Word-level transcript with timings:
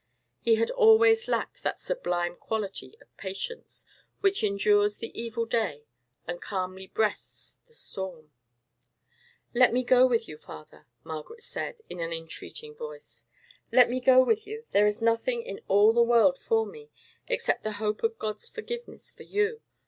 He 0.39 0.55
had 0.55 0.71
always 0.71 1.27
lacked 1.27 1.61
that 1.61 1.77
sublime 1.79 2.35
quality 2.35 2.97
of 3.01 3.15
patience, 3.17 3.85
which 4.21 4.43
endures 4.43 4.97
the 4.97 5.11
evil 5.13 5.45
day, 5.45 5.85
and 6.25 6.41
calmly 6.41 6.87
breasts 6.87 7.57
the 7.67 7.75
storm. 7.75 8.31
"Let 9.53 9.71
me 9.71 9.83
go 9.83 10.07
with 10.07 10.27
you, 10.27 10.37
father," 10.37 10.87
Margaret 11.03 11.43
said, 11.43 11.81
in 11.87 11.99
an 11.99 12.13
entreating 12.13 12.73
voice, 12.73 13.25
"let 13.71 13.91
me 13.91 13.99
go 13.99 14.23
with 14.23 14.47
you. 14.47 14.65
There 14.71 14.87
is 14.87 15.03
nothing 15.03 15.43
in 15.43 15.61
all 15.67 15.93
the 15.93 16.01
world 16.01 16.35
for 16.39 16.65
me, 16.65 16.89
except 17.27 17.61
the 17.63 17.73
hope 17.73 18.01
of 18.01 18.17
God's 18.17 18.49
forgiveness 18.49 19.11
for 19.11 19.21
you. 19.21 19.61